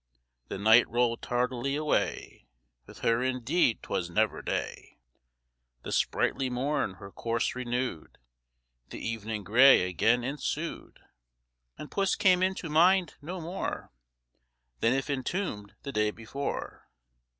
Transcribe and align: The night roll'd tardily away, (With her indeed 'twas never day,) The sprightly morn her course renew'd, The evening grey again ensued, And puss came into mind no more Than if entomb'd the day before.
The 0.47 0.57
night 0.57 0.89
roll'd 0.89 1.21
tardily 1.21 1.75
away, 1.75 2.47
(With 2.87 3.01
her 3.01 3.21
indeed 3.21 3.83
'twas 3.83 4.09
never 4.09 4.41
day,) 4.41 4.97
The 5.83 5.91
sprightly 5.91 6.49
morn 6.49 6.95
her 6.95 7.11
course 7.11 7.53
renew'd, 7.53 8.17
The 8.89 8.97
evening 8.97 9.43
grey 9.43 9.87
again 9.87 10.23
ensued, 10.23 11.01
And 11.77 11.91
puss 11.91 12.15
came 12.15 12.41
into 12.41 12.67
mind 12.67 13.13
no 13.21 13.39
more 13.39 13.91
Than 14.79 14.93
if 14.93 15.07
entomb'd 15.07 15.75
the 15.83 15.91
day 15.91 16.09
before. 16.09 16.89